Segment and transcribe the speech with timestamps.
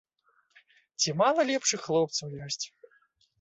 [1.03, 2.61] Ці мала лепшых хлопцаў ёсць?